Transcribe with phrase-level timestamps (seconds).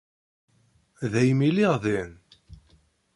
[1.11, 2.11] Daymi lliɣ din.